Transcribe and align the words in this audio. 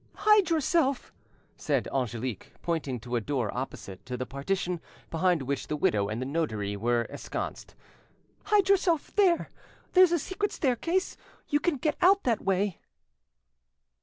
"Hide 0.15 0.49
yourself!" 0.49 1.13
said 1.55 1.87
Angelique, 1.89 2.53
pointing 2.63 2.99
to 3.01 3.15
a 3.17 3.21
door 3.21 3.55
opposite 3.55 4.03
to 4.07 4.17
the 4.17 4.25
partition 4.25 4.81
behind 5.11 5.43
which 5.43 5.67
the 5.67 5.75
widow 5.75 6.09
and 6.09 6.19
the 6.19 6.25
notary 6.25 6.75
were 6.75 7.03
ensconced. 7.03 7.75
"Hide 8.45 8.67
yourself 8.67 9.15
there!—there's 9.15 10.11
a 10.11 10.17
secret 10.17 10.51
staircase—you 10.53 11.59
can 11.59 11.77
get 11.77 11.97
out 12.01 12.23
that 12.23 12.41
way." 12.43 12.79